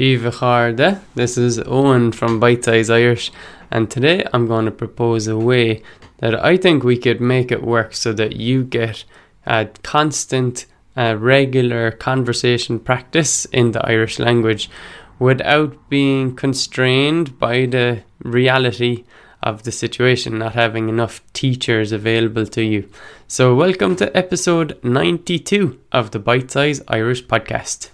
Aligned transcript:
This 0.00 1.36
is 1.36 1.58
Owen 1.66 2.12
from 2.12 2.40
Bite 2.40 2.64
Size 2.64 2.88
Irish, 2.88 3.30
and 3.70 3.90
today 3.90 4.24
I'm 4.32 4.46
going 4.46 4.64
to 4.64 4.70
propose 4.70 5.26
a 5.26 5.36
way 5.36 5.82
that 6.20 6.42
I 6.42 6.56
think 6.56 6.82
we 6.82 6.96
could 6.96 7.20
make 7.20 7.52
it 7.52 7.62
work 7.62 7.94
so 7.94 8.14
that 8.14 8.34
you 8.34 8.64
get 8.64 9.04
a 9.44 9.68
constant, 9.82 10.64
uh, 10.96 11.16
regular 11.18 11.90
conversation 11.90 12.78
practice 12.78 13.44
in 13.44 13.72
the 13.72 13.86
Irish 13.86 14.18
language 14.18 14.70
without 15.18 15.76
being 15.90 16.34
constrained 16.34 17.38
by 17.38 17.66
the 17.66 18.02
reality 18.22 19.04
of 19.42 19.64
the 19.64 19.72
situation, 19.72 20.38
not 20.38 20.54
having 20.54 20.88
enough 20.88 21.20
teachers 21.34 21.92
available 21.92 22.46
to 22.46 22.62
you. 22.62 22.88
So, 23.28 23.54
welcome 23.54 23.96
to 23.96 24.16
episode 24.16 24.82
92 24.82 25.78
of 25.92 26.12
the 26.12 26.18
Bite 26.18 26.50
Size 26.50 26.80
Irish 26.88 27.26
podcast. 27.26 27.90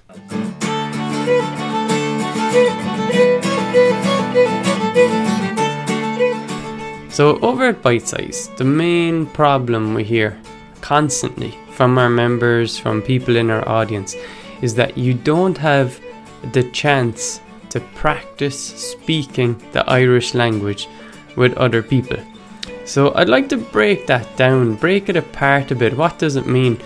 So, 7.17 7.39
over 7.41 7.69
at 7.69 7.81
Bite 7.81 8.07
Size, 8.07 8.51
the 8.59 8.65
main 8.65 9.25
problem 9.25 9.95
we 9.95 10.05
hear 10.05 10.39
constantly 10.83 11.57
from 11.71 11.97
our 11.97 12.11
members, 12.11 12.79
from 12.79 13.01
people 13.01 13.37
in 13.37 13.51
our 13.51 13.67
audience, 13.67 14.15
is 14.61 14.75
that 14.75 14.99
you 14.99 15.15
don't 15.15 15.57
have 15.57 15.99
the 16.53 16.63
chance 16.73 17.41
to 17.71 17.81
practice 17.95 18.59
speaking 18.59 19.57
the 19.73 19.89
Irish 19.89 20.35
language 20.35 20.89
with 21.37 21.55
other 21.55 21.83
people. 21.83 22.19
So 22.85 23.15
I'd 23.15 23.31
like 23.31 23.49
to 23.49 23.57
break 23.57 24.07
that 24.09 24.37
down, 24.37 24.75
break 24.75 25.09
it 25.09 25.17
apart 25.17 25.71
a 25.71 25.75
bit. 25.75 25.97
What 25.97 26.19
does 26.19 26.37
it 26.37 26.47
mean? 26.47 26.79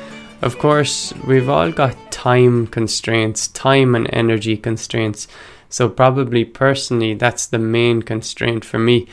Of 0.43 0.59
course, 0.59 1.13
we've 1.27 1.49
all 1.49 1.73
got 1.73 1.97
time 2.13 2.67
constraints, 2.69 3.49
time 3.49 3.95
and 3.95 4.09
energy 4.13 4.57
constraints. 4.57 5.29
So, 5.71 5.89
probably 5.89 6.45
personally, 6.45 7.15
that's 7.15 7.47
the 7.47 7.59
main 7.59 8.03
constraint 8.03 8.65
for 8.65 8.79
me. 8.79 9.09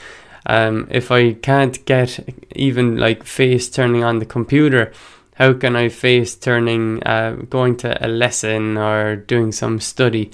Um, 0.45 0.87
if 0.89 1.11
I 1.11 1.33
can't 1.33 1.83
get 1.85 2.19
even 2.55 2.97
like 2.97 3.23
face 3.23 3.69
turning 3.69 4.03
on 4.03 4.19
the 4.19 4.25
computer, 4.25 4.91
how 5.35 5.53
can 5.53 5.75
I 5.75 5.89
face 5.89 6.35
turning, 6.35 7.03
uh, 7.03 7.37
going 7.49 7.77
to 7.77 8.05
a 8.05 8.07
lesson 8.07 8.77
or 8.77 9.15
doing 9.15 9.51
some 9.51 9.79
study? 9.79 10.31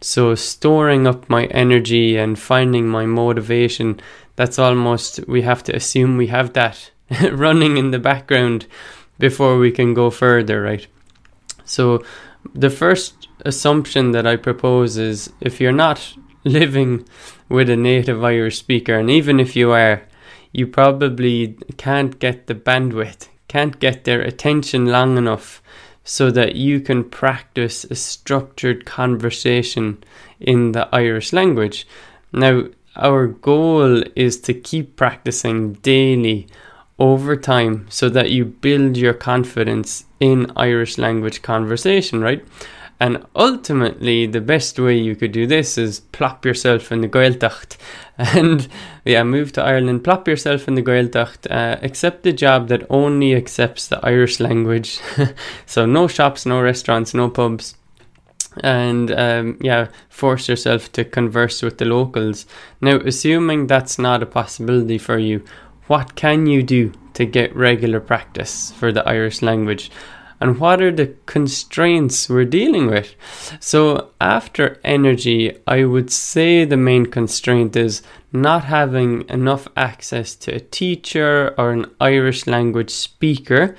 So, 0.00 0.34
storing 0.34 1.06
up 1.06 1.28
my 1.28 1.44
energy 1.46 2.16
and 2.16 2.38
finding 2.38 2.88
my 2.88 3.06
motivation 3.06 4.00
that's 4.36 4.58
almost 4.58 5.26
we 5.26 5.42
have 5.42 5.64
to 5.64 5.74
assume 5.74 6.16
we 6.16 6.28
have 6.28 6.52
that 6.52 6.90
running 7.32 7.78
in 7.78 7.90
the 7.90 7.98
background 7.98 8.66
before 9.18 9.58
we 9.58 9.72
can 9.72 9.94
go 9.94 10.10
further, 10.10 10.60
right? 10.62 10.86
So 11.64 12.04
the 12.56 12.70
first 12.70 13.28
assumption 13.44 14.12
that 14.12 14.26
I 14.26 14.36
propose 14.36 14.96
is 14.96 15.30
if 15.40 15.60
you're 15.60 15.72
not 15.72 16.14
living 16.44 17.06
with 17.48 17.68
a 17.68 17.76
native 17.76 18.24
Irish 18.24 18.58
speaker, 18.58 18.98
and 18.98 19.10
even 19.10 19.38
if 19.38 19.54
you 19.54 19.72
are, 19.72 20.02
you 20.52 20.66
probably 20.66 21.58
can't 21.76 22.18
get 22.18 22.46
the 22.46 22.54
bandwidth, 22.54 23.28
can't 23.46 23.78
get 23.78 24.04
their 24.04 24.22
attention 24.22 24.86
long 24.86 25.18
enough 25.18 25.62
so 26.02 26.30
that 26.30 26.56
you 26.56 26.80
can 26.80 27.04
practice 27.04 27.84
a 27.84 27.94
structured 27.94 28.86
conversation 28.86 30.02
in 30.40 30.72
the 30.72 30.88
Irish 30.94 31.32
language. 31.32 31.86
Now, 32.32 32.64
our 32.94 33.26
goal 33.26 34.02
is 34.14 34.40
to 34.42 34.54
keep 34.54 34.96
practicing 34.96 35.74
daily 35.74 36.46
over 36.98 37.36
time 37.36 37.86
so 37.90 38.08
that 38.08 38.30
you 38.30 38.44
build 38.44 38.96
your 38.96 39.14
confidence 39.14 40.04
in 40.20 40.50
Irish 40.56 40.98
language 40.98 41.42
conversation, 41.42 42.20
right? 42.20 42.44
And 42.98 43.26
ultimately, 43.34 44.24
the 44.24 44.40
best 44.40 44.78
way 44.78 44.96
you 44.96 45.14
could 45.14 45.32
do 45.32 45.46
this 45.46 45.76
is 45.76 46.00
plop 46.00 46.46
yourself 46.46 46.90
in 46.90 47.02
the 47.02 47.08
Gaeltacht. 47.08 47.76
And 48.18 48.66
yeah, 49.04 49.22
move 49.24 49.52
to 49.52 49.62
Ireland, 49.62 50.02
plop 50.02 50.26
yourself 50.26 50.66
in 50.66 50.74
the 50.74 50.82
Gaeltacht, 50.82 51.50
uh, 51.50 51.76
accept 51.82 52.26
a 52.26 52.32
job 52.32 52.68
that 52.68 52.86
only 52.88 53.34
accepts 53.34 53.88
the 53.88 54.00
Irish 54.02 54.40
language. 54.40 54.98
so, 55.66 55.84
no 55.84 56.08
shops, 56.08 56.46
no 56.46 56.62
restaurants, 56.62 57.12
no 57.12 57.28
pubs 57.28 57.74
and 58.62 59.10
um, 59.10 59.58
yeah, 59.60 59.88
force 60.08 60.48
yourself 60.48 60.90
to 60.92 61.04
converse 61.04 61.62
with 61.62 61.78
the 61.78 61.84
locals. 61.84 62.46
Now, 62.80 62.96
assuming 62.96 63.66
that's 63.66 63.98
not 63.98 64.22
a 64.22 64.26
possibility 64.26 64.98
for 64.98 65.18
you, 65.18 65.44
what 65.86 66.14
can 66.14 66.46
you 66.46 66.62
do 66.62 66.92
to 67.14 67.24
get 67.24 67.54
regular 67.54 68.00
practice 68.00 68.72
for 68.72 68.92
the 68.92 69.06
Irish 69.08 69.42
language? 69.42 69.90
And 70.40 70.58
what 70.58 70.82
are 70.82 70.92
the 70.92 71.14
constraints 71.24 72.28
we're 72.28 72.44
dealing 72.44 72.88
with? 72.88 73.14
So, 73.58 74.10
after 74.20 74.78
energy, 74.84 75.56
I 75.66 75.84
would 75.84 76.10
say 76.10 76.64
the 76.64 76.76
main 76.76 77.06
constraint 77.06 77.74
is 77.74 78.02
not 78.32 78.64
having 78.64 79.26
enough 79.30 79.66
access 79.76 80.34
to 80.36 80.54
a 80.54 80.60
teacher 80.60 81.54
or 81.56 81.72
an 81.72 81.86
Irish 82.00 82.46
language 82.46 82.90
speaker 82.90 83.74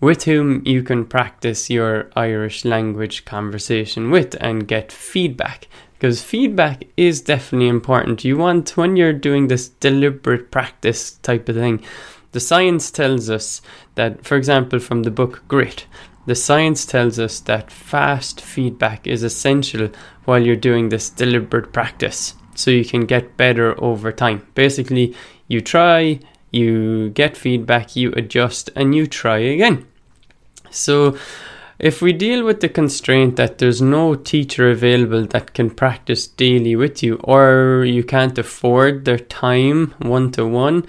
with 0.00 0.24
whom 0.24 0.62
you 0.64 0.82
can 0.82 1.04
practice 1.04 1.70
your 1.70 2.10
Irish 2.16 2.64
language 2.64 3.24
conversation 3.24 4.10
with 4.10 4.34
and 4.40 4.66
get 4.66 4.90
feedback. 4.90 5.68
Because 6.02 6.20
feedback 6.20 6.82
is 6.96 7.20
definitely 7.20 7.68
important. 7.68 8.24
You 8.24 8.36
want, 8.36 8.76
when 8.76 8.96
you're 8.96 9.12
doing 9.12 9.46
this 9.46 9.68
deliberate 9.68 10.50
practice 10.50 11.12
type 11.12 11.48
of 11.48 11.54
thing, 11.54 11.80
the 12.32 12.40
science 12.40 12.90
tells 12.90 13.30
us 13.30 13.62
that, 13.94 14.24
for 14.24 14.36
example, 14.36 14.80
from 14.80 15.04
the 15.04 15.12
book 15.12 15.44
Grit, 15.46 15.86
the 16.26 16.34
science 16.34 16.84
tells 16.84 17.20
us 17.20 17.38
that 17.42 17.70
fast 17.70 18.40
feedback 18.40 19.06
is 19.06 19.22
essential 19.22 19.90
while 20.24 20.44
you're 20.44 20.56
doing 20.56 20.88
this 20.88 21.08
deliberate 21.08 21.72
practice 21.72 22.34
so 22.56 22.72
you 22.72 22.84
can 22.84 23.06
get 23.06 23.36
better 23.36 23.80
over 23.80 24.10
time. 24.10 24.44
Basically, 24.56 25.14
you 25.46 25.60
try, 25.60 26.18
you 26.50 27.10
get 27.10 27.36
feedback, 27.36 27.94
you 27.94 28.10
adjust, 28.16 28.70
and 28.74 28.92
you 28.92 29.06
try 29.06 29.38
again. 29.38 29.86
So, 30.68 31.16
if 31.82 32.00
we 32.00 32.12
deal 32.12 32.44
with 32.44 32.60
the 32.60 32.68
constraint 32.68 33.34
that 33.34 33.58
there's 33.58 33.82
no 33.82 34.14
teacher 34.14 34.70
available 34.70 35.26
that 35.26 35.52
can 35.52 35.68
practice 35.68 36.28
daily 36.28 36.76
with 36.76 37.02
you, 37.02 37.16
or 37.24 37.84
you 37.84 38.04
can't 38.04 38.38
afford 38.38 39.04
their 39.04 39.18
time 39.18 39.92
one 39.98 40.30
to 40.30 40.46
one, 40.46 40.86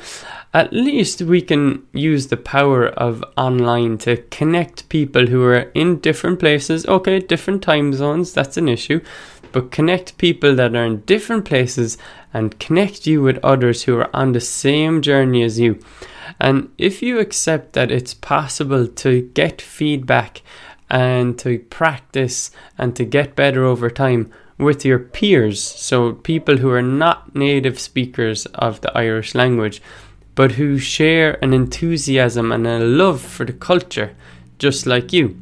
at 0.53 0.71
least 0.71 1.23
we 1.23 1.41
can 1.41 1.83
use 1.93 2.27
the 2.27 2.37
power 2.37 2.89
of 2.89 3.23
online 3.35 3.97
to 3.97 4.17
connect 4.29 4.87
people 4.89 5.25
who 5.25 5.43
are 5.43 5.71
in 5.73 5.99
different 5.99 6.39
places. 6.39 6.85
Okay, 6.85 7.19
different 7.19 7.63
time 7.63 7.91
zones, 7.93 8.31
that's 8.31 8.57
an 8.57 8.69
issue, 8.69 9.01
but 9.51 9.71
connect 9.71 10.19
people 10.19 10.55
that 10.55 10.75
are 10.75 10.85
in 10.85 11.01
different 11.01 11.43
places 11.43 11.97
and 12.31 12.59
connect 12.59 13.07
you 13.07 13.19
with 13.23 13.43
others 13.43 13.83
who 13.83 13.97
are 13.97 14.15
on 14.15 14.33
the 14.33 14.41
same 14.41 15.01
journey 15.01 15.41
as 15.41 15.59
you. 15.59 15.79
And 16.39 16.71
if 16.77 17.01
you 17.01 17.19
accept 17.19 17.73
that 17.73 17.91
it's 17.91 18.13
possible 18.13 18.87
to 18.87 19.21
get 19.33 19.59
feedback 19.59 20.41
and 20.89 21.37
to 21.39 21.59
practice 21.59 22.51
and 22.77 22.95
to 22.95 23.05
get 23.05 23.35
better 23.35 23.63
over 23.63 23.89
time 23.89 24.31
with 24.57 24.85
your 24.85 24.99
peers, 24.99 25.61
so 25.61 26.13
people 26.13 26.57
who 26.57 26.69
are 26.69 26.81
not 26.81 27.35
native 27.35 27.79
speakers 27.79 28.45
of 28.47 28.81
the 28.81 28.95
Irish 28.97 29.33
language, 29.33 29.81
but 30.35 30.53
who 30.53 30.77
share 30.77 31.43
an 31.43 31.53
enthusiasm 31.53 32.51
and 32.51 32.65
a 32.65 32.79
love 32.79 33.21
for 33.21 33.45
the 33.45 33.53
culture 33.53 34.15
just 34.59 34.85
like 34.85 35.11
you. 35.11 35.37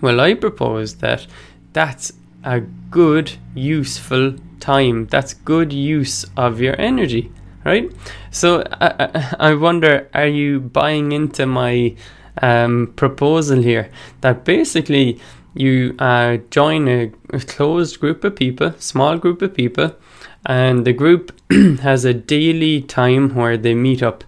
Well, 0.00 0.20
I 0.20 0.34
propose 0.34 0.96
that 0.96 1.26
that's 1.72 2.12
a 2.44 2.60
good, 2.60 3.32
useful 3.54 4.36
time. 4.60 5.06
That's 5.06 5.34
good 5.34 5.72
use 5.72 6.24
of 6.36 6.60
your 6.60 6.80
energy 6.80 7.32
right? 7.64 7.92
So 8.30 8.62
I, 8.80 8.86
uh, 8.86 9.10
uh, 9.14 9.34
I 9.38 9.54
wonder, 9.54 10.08
are 10.14 10.26
you 10.26 10.60
buying 10.60 11.12
into 11.12 11.46
my 11.46 11.96
um, 12.42 12.92
proposal 12.96 13.62
here 13.62 13.90
that 14.20 14.44
basically 14.44 15.20
you 15.54 15.94
uh, 15.98 16.38
join 16.50 16.88
a, 16.88 17.10
a 17.30 17.40
closed 17.40 17.98
group 18.00 18.22
of 18.24 18.36
people, 18.36 18.72
small 18.78 19.18
group 19.18 19.42
of 19.42 19.54
people, 19.54 19.94
and 20.46 20.84
the 20.84 20.92
group 20.92 21.32
has 21.80 22.04
a 22.04 22.14
daily 22.14 22.80
time 22.82 23.34
where 23.34 23.56
they 23.56 23.74
meet 23.74 24.02
up. 24.02 24.24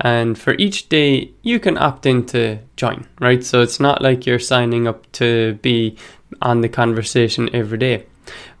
And 0.00 0.36
for 0.38 0.54
each 0.54 0.88
day 0.88 1.32
you 1.42 1.60
can 1.60 1.78
opt 1.78 2.06
in 2.06 2.26
to 2.26 2.58
join 2.76 3.06
right? 3.20 3.44
So 3.44 3.62
it's 3.62 3.78
not 3.78 4.02
like 4.02 4.26
you're 4.26 4.38
signing 4.38 4.88
up 4.88 5.10
to 5.12 5.54
be 5.62 5.96
on 6.40 6.60
the 6.60 6.68
conversation 6.68 7.48
every 7.54 7.78
day. 7.78 8.06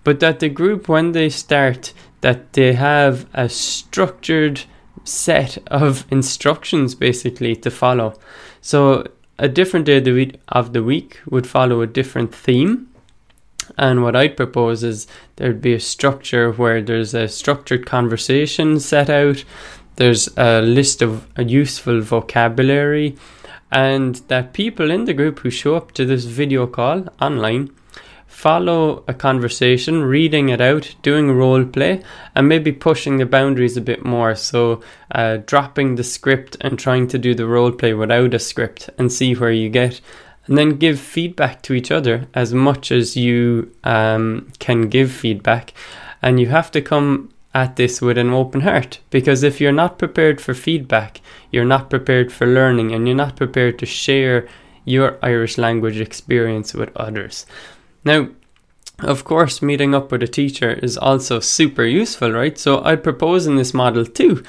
But 0.04 0.20
that 0.20 0.40
the 0.40 0.48
group 0.48 0.88
when 0.88 1.12
they 1.12 1.28
start 1.28 1.92
that 2.20 2.52
they 2.52 2.72
have 2.74 3.26
a 3.34 3.48
structured 3.48 4.62
set 5.04 5.58
of 5.66 6.06
instructions 6.10 6.94
basically 6.94 7.56
to 7.56 7.70
follow. 7.70 8.14
So 8.62 9.06
a 9.38 9.48
different 9.48 9.86
day 9.86 10.32
of 10.48 10.72
the 10.72 10.82
week 10.84 11.20
would 11.28 11.46
follow 11.46 11.82
a 11.82 11.86
different 11.86 12.32
theme. 12.34 12.88
And 13.76 14.02
what 14.02 14.16
I'd 14.16 14.36
propose 14.36 14.84
is 14.84 15.06
there'd 15.36 15.60
be 15.60 15.74
a 15.74 15.80
structure 15.80 16.52
where 16.52 16.80
there's 16.80 17.12
a 17.12 17.28
structured 17.28 17.84
conversation 17.86 18.78
set 18.78 19.10
out, 19.10 19.44
there's 19.96 20.28
a 20.36 20.62
list 20.62 21.02
of 21.02 21.26
a 21.36 21.44
useful 21.44 22.00
vocabulary, 22.00 23.16
and 23.70 24.16
that 24.28 24.52
people 24.52 24.90
in 24.90 25.06
the 25.06 25.14
group 25.14 25.40
who 25.40 25.50
show 25.50 25.74
up 25.74 25.92
to 25.92 26.04
this 26.04 26.24
video 26.24 26.66
call 26.66 27.08
online 27.20 27.70
follow 28.32 29.04
a 29.06 29.14
conversation, 29.14 30.02
reading 30.02 30.48
it 30.48 30.60
out, 30.60 30.94
doing 31.02 31.30
role 31.30 31.64
play, 31.64 32.02
and 32.34 32.48
maybe 32.48 32.72
pushing 32.72 33.18
the 33.18 33.26
boundaries 33.26 33.76
a 33.76 33.80
bit 33.80 34.04
more. 34.04 34.34
So, 34.34 34.82
uh, 35.14 35.38
dropping 35.46 35.94
the 35.94 36.02
script 36.02 36.56
and 36.62 36.78
trying 36.78 37.08
to 37.08 37.18
do 37.18 37.34
the 37.34 37.46
role 37.46 37.70
play 37.70 37.92
without 37.94 38.34
a 38.34 38.38
script 38.38 38.88
and 38.98 39.12
see 39.12 39.34
where 39.34 39.52
you 39.52 39.68
get. 39.68 40.00
And 40.46 40.58
then 40.58 40.78
give 40.78 40.98
feedback 40.98 41.62
to 41.62 41.74
each 41.74 41.92
other 41.92 42.26
as 42.34 42.52
much 42.52 42.90
as 42.90 43.16
you 43.16 43.70
um, 43.84 44.50
can 44.58 44.88
give 44.88 45.12
feedback. 45.12 45.72
And 46.20 46.40
you 46.40 46.48
have 46.48 46.70
to 46.72 46.80
come 46.80 47.32
at 47.54 47.76
this 47.76 48.00
with 48.00 48.16
an 48.18 48.30
open 48.30 48.62
heart 48.62 48.98
because 49.10 49.42
if 49.42 49.60
you're 49.60 49.70
not 49.72 49.98
prepared 49.98 50.40
for 50.40 50.54
feedback, 50.54 51.20
you're 51.50 51.64
not 51.66 51.90
prepared 51.90 52.32
for 52.32 52.46
learning, 52.46 52.92
and 52.92 53.06
you're 53.06 53.14
not 53.14 53.36
prepared 53.36 53.78
to 53.78 53.86
share 53.86 54.48
your 54.84 55.18
Irish 55.22 55.58
language 55.58 56.00
experience 56.00 56.74
with 56.74 56.90
others. 56.96 57.46
Now, 58.04 58.28
of 59.00 59.24
course, 59.24 59.62
meeting 59.62 59.94
up 59.94 60.12
with 60.12 60.22
a 60.22 60.28
teacher 60.28 60.72
is 60.72 60.96
also 60.96 61.40
super 61.40 61.84
useful, 61.84 62.30
right? 62.30 62.56
So 62.56 62.82
I 62.84 62.96
propose 62.96 63.46
in 63.46 63.56
this 63.56 63.74
model 63.74 64.06
too 64.06 64.44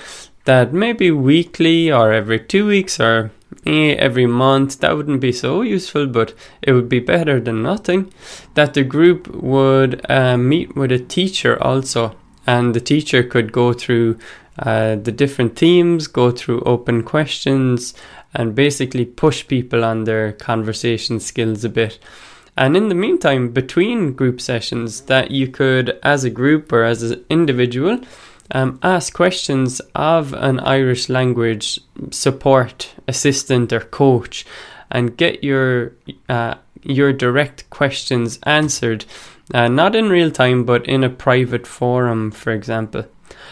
that 0.46 0.74
maybe 0.74 1.10
weekly 1.10 1.92
or 1.92 2.12
every 2.12 2.40
two 2.40 2.68
weeks 2.68 3.00
or 3.00 3.32
eh, 3.66 3.96
every 3.98 4.26
month, 4.26 4.80
that 4.80 4.96
wouldn't 4.96 5.22
be 5.22 5.32
so 5.32 5.62
useful, 5.62 6.08
but 6.08 6.34
it 6.62 6.74
would 6.74 6.90
be 6.90 7.00
better 7.00 7.40
than 7.40 7.64
nothing. 7.64 8.14
That 8.56 8.74
the 8.74 8.84
group 8.84 9.28
would 9.28 10.06
uh, 10.10 10.38
meet 10.38 10.76
with 10.76 10.92
a 10.92 11.00
teacher 11.00 11.62
also, 11.62 12.16
and 12.46 12.74
the 12.74 12.82
teacher 12.82 13.24
could 13.24 13.52
go 13.52 13.74
through 13.74 14.18
uh, 14.60 14.96
the 14.96 15.12
different 15.12 15.58
themes, 15.58 16.08
go 16.08 16.32
through 16.32 16.62
open 16.62 17.04
questions, 17.04 17.94
and 18.34 18.56
basically 18.56 19.06
push 19.06 19.48
people 19.48 19.84
on 19.84 20.04
their 20.04 20.34
conversation 20.34 21.20
skills 21.20 21.64
a 21.64 21.70
bit. 21.70 22.00
And 22.56 22.78
in 22.78 22.90
the 22.90 22.96
meantime, 22.96 23.50
between 23.50 24.14
group 24.14 24.40
sessions, 24.40 25.02
that 25.02 25.32
you 25.32 25.48
could, 25.48 26.00
as 26.04 26.24
a 26.24 26.30
group 26.30 26.72
or 26.72 26.84
as 26.84 27.02
an 27.04 27.26
individual, 27.30 28.00
um, 28.52 28.80
ask 28.84 29.14
questions 29.14 29.82
of 29.96 30.34
an 30.34 30.60
Irish 30.60 31.10
language 31.10 31.80
support 32.12 32.94
assistant 33.08 33.74
or 33.74 33.80
coach, 33.80 34.46
and 34.92 35.18
get 35.18 35.44
your 35.44 35.94
uh, 36.30 36.56
your 36.84 37.14
direct 37.14 37.70
questions 37.70 38.40
answered, 38.44 39.06
uh, 39.54 39.68
not 39.68 39.96
in 39.96 40.10
real 40.10 40.30
time, 40.30 40.66
but 40.66 40.86
in 40.86 41.04
a 41.04 41.10
private 41.10 41.66
forum, 41.66 42.30
for 42.30 42.52
example. 42.52 43.06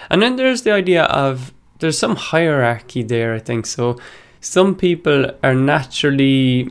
And 0.09 0.21
then 0.21 0.35
there's 0.35 0.63
the 0.63 0.71
idea 0.71 1.03
of 1.03 1.53
there's 1.79 1.97
some 1.97 2.15
hierarchy 2.15 3.01
there, 3.01 3.33
I 3.33 3.39
think. 3.39 3.65
So 3.65 3.97
some 4.41 4.75
people 4.75 5.31
are 5.43 5.55
naturally 5.55 6.69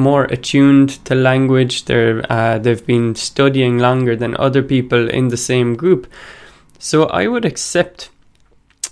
more 0.00 0.24
attuned 0.24 1.04
to 1.04 1.14
language. 1.14 1.84
They're 1.84 2.24
uh, 2.32 2.58
they've 2.58 2.84
been 2.86 3.14
studying 3.14 3.78
longer 3.78 4.16
than 4.16 4.36
other 4.36 4.62
people 4.62 5.08
in 5.08 5.28
the 5.28 5.36
same 5.36 5.76
group. 5.76 6.06
So 6.78 7.04
I 7.04 7.26
would 7.26 7.44
accept 7.44 8.10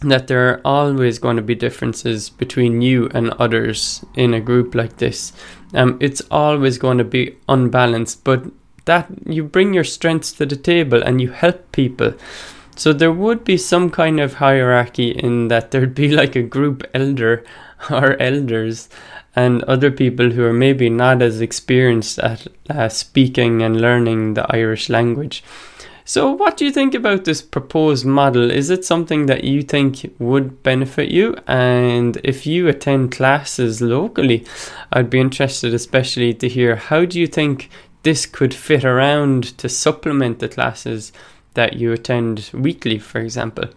that 0.00 0.28
there 0.28 0.48
are 0.48 0.60
always 0.64 1.18
going 1.18 1.36
to 1.36 1.42
be 1.42 1.54
differences 1.54 2.30
between 2.30 2.82
you 2.82 3.08
and 3.14 3.30
others 3.30 4.04
in 4.14 4.34
a 4.34 4.40
group 4.40 4.74
like 4.74 4.98
this. 4.98 5.32
Um, 5.74 5.98
it's 6.00 6.22
always 6.30 6.78
going 6.78 6.98
to 6.98 7.04
be 7.04 7.36
unbalanced, 7.48 8.22
but 8.24 8.44
that 8.84 9.08
you 9.26 9.44
bring 9.44 9.74
your 9.74 9.84
strengths 9.84 10.32
to 10.32 10.46
the 10.46 10.56
table 10.56 11.02
and 11.02 11.20
you 11.20 11.30
help 11.30 11.72
people. 11.72 12.14
So 12.78 12.92
there 12.92 13.10
would 13.10 13.42
be 13.42 13.56
some 13.56 13.90
kind 13.90 14.20
of 14.20 14.34
hierarchy 14.34 15.10
in 15.10 15.48
that 15.48 15.72
there'd 15.72 15.96
be 15.96 16.10
like 16.10 16.36
a 16.36 16.42
group 16.42 16.84
elder 16.94 17.44
or 17.90 18.16
elders 18.22 18.88
and 19.34 19.64
other 19.64 19.90
people 19.90 20.30
who 20.30 20.44
are 20.44 20.52
maybe 20.52 20.88
not 20.88 21.20
as 21.20 21.40
experienced 21.40 22.20
at 22.20 22.46
uh, 22.70 22.88
speaking 22.88 23.62
and 23.62 23.80
learning 23.80 24.34
the 24.34 24.46
Irish 24.54 24.88
language. 24.88 25.42
So, 26.04 26.30
what 26.30 26.56
do 26.56 26.64
you 26.64 26.70
think 26.70 26.94
about 26.94 27.24
this 27.24 27.42
proposed 27.42 28.06
model? 28.06 28.48
Is 28.48 28.70
it 28.70 28.84
something 28.84 29.26
that 29.26 29.42
you 29.42 29.62
think 29.62 30.14
would 30.20 30.62
benefit 30.62 31.10
you? 31.10 31.36
And 31.48 32.16
if 32.22 32.46
you 32.46 32.68
attend 32.68 33.10
classes 33.10 33.82
locally, 33.82 34.46
I'd 34.92 35.10
be 35.10 35.20
interested, 35.20 35.74
especially 35.74 36.32
to 36.34 36.48
hear 36.48 36.76
how 36.76 37.04
do 37.04 37.18
you 37.18 37.26
think 37.26 37.70
this 38.04 38.24
could 38.24 38.54
fit 38.54 38.84
around 38.84 39.58
to 39.58 39.68
supplement 39.68 40.38
the 40.38 40.48
classes 40.48 41.12
that 41.58 41.74
you 41.80 41.92
attend 41.92 42.50
weekly, 42.54 42.98
for 42.98 43.20
example? 43.20 43.68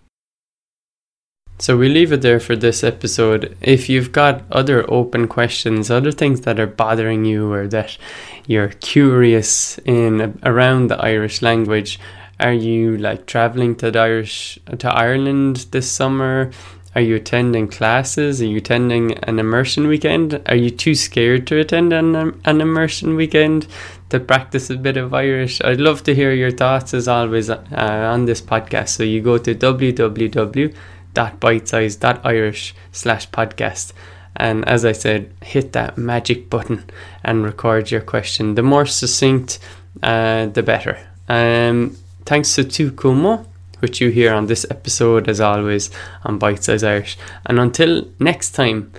so 1.57 1.77
we 1.77 1.88
leave 1.88 2.12
it 2.12 2.21
there 2.21 2.42
for 2.42 2.57
this 2.57 2.83
episode. 2.83 3.56
If 3.62 3.88
you've 3.88 4.12
got 4.12 4.44
other 4.51 4.86
open 4.92 5.30
questions, 5.30 5.89
other 5.89 6.12
things 6.12 6.42
that 6.42 6.59
are 6.59 6.68
bothering 6.68 7.24
you 7.24 7.50
or 7.51 7.65
that 7.68 7.97
you're 8.45 8.74
curious 8.81 9.80
in 9.86 10.38
around 10.44 10.88
the 10.88 10.98
Irish 10.98 11.41
language, 11.41 11.98
are 12.41 12.53
you 12.53 12.98
like 12.98 13.25
traveling 13.25 13.75
to 13.77 13.98
Irish 13.98 14.59
to 14.80 14.89
Ireland 14.89 15.68
this 15.71 15.89
summer? 15.89 16.51
Are 16.95 17.01
you 17.01 17.15
attending 17.15 17.68
classes? 17.68 18.42
Are 18.42 18.45
you 18.45 18.57
attending 18.57 19.13
an 19.19 19.38
immersion 19.38 19.88
weekend? 19.88 20.41
Are 20.48 20.55
you 20.55 20.69
too 20.69 20.96
scared 20.96 21.46
to 21.48 21.60
attend 21.60 21.91
an, 21.93 22.15
an 22.46 22.62
immersion 22.62 23.15
weekend 23.15 23.67
to 24.10 24.19
practice 24.19 24.69
a 24.69 24.77
bit 24.77 24.98
of 24.98 25.13
Irish? 25.13 25.62
I'd 25.62 25.81
love 25.81 26.03
to 26.03 26.15
hear 26.15 26.31
your 26.31 26.51
thoughts 26.51 26.93
as 26.93 27.08
always 27.08 27.50
uh, 27.50 27.62
on 27.72 28.25
this 28.25 28.41
podcast. 28.41 28.89
So 28.89 29.03
you 29.03 29.22
go 29.22 29.38
to 29.38 29.53
www 29.53 30.74
bitesize.irish 31.15 32.75
slash 32.91 33.29
podcast. 33.29 33.93
And 34.36 34.67
as 34.67 34.84
I 34.84 34.91
said, 34.91 35.34
hit 35.41 35.72
that 35.74 35.98
magic 35.98 36.50
button 36.50 36.84
and 37.24 37.46
record 37.46 37.89
your 37.89 38.01
question. 38.01 38.55
The 38.55 38.63
more 38.63 38.86
succinct, 38.86 39.60
uh, 40.03 40.48
the 40.48 40.62
better. 40.62 41.00
Um, 41.29 41.96
thanks 42.25 42.53
to 42.55 42.65
Tu 42.65 42.91
Kumo, 42.91 43.46
which 43.86 44.01
you 44.01 44.10
here 44.10 44.34
on 44.34 44.48
this 44.48 44.65
episode 44.72 45.30
as 45.30 45.39
always 45.39 45.92
on 46.24 46.39
Bite 46.39 46.63
Size 46.63 46.84
Irish. 46.84 47.18
And 47.46 47.60
until 47.60 48.08
next 48.18 48.56
time, 48.56 48.92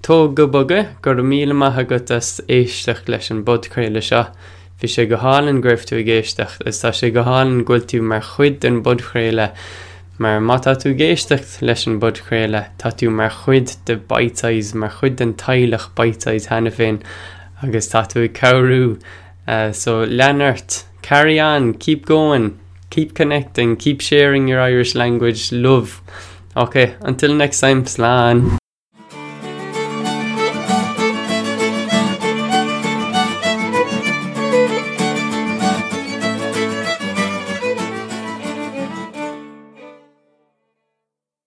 tó 0.00 0.32
go 0.32 0.46
buge 0.46 0.78
gur 1.02 1.16
míle 1.32 1.56
maithagutas 1.62 2.28
éisteach 2.46 3.08
leis 3.08 3.32
an 3.32 3.42
budcréile 3.44 3.98
seo, 4.10 4.28
Bhí 4.78 4.86
sé 4.86 5.08
go 5.10 5.16
hálan 5.16 5.58
greibh 5.60 5.82
géisteach, 6.06 6.60
is 6.64 6.78
tá 6.78 6.92
sé 6.94 7.10
go 7.12 7.24
hálan 7.26 7.64
ghfuil 7.66 8.06
mar 8.12 8.22
chuid 8.22 8.64
an 8.64 8.78
budcréile 8.84 9.48
mar 10.18 10.38
mata 10.40 10.76
tú 10.76 10.94
géistecht 10.94 11.58
leis 11.62 11.88
an 11.88 11.98
budcréile 11.98 12.62
tá 12.78 12.94
tú 12.94 13.10
mar 13.10 13.34
chuid 13.40 13.74
de 13.86 13.96
baitáis 13.96 14.72
mar 14.74 14.94
chud 15.00 15.16
den 15.16 15.34
tailech 15.34 15.90
baitáis 15.98 16.46
hena 16.54 16.70
féin 16.78 17.02
agus 17.62 17.90
tá 17.90 18.06
tú 18.06 18.28
ceú 18.38 18.96
uh, 19.48 19.72
so 19.72 20.04
Leonard 20.04 20.82
carry 21.02 21.40
on 21.40 21.74
keep 21.74 22.06
going 22.06 22.52
keep 22.90 23.14
connecting 23.14 23.76
keep 23.76 24.00
sharing 24.00 24.48
your 24.48 24.60
Irish 24.60 24.94
language. 24.94 25.52
Love. 25.52 26.00
Okay 26.56 26.94
until 27.00 27.34
next 27.34 27.60
time 27.60 27.84
slán 27.84 28.58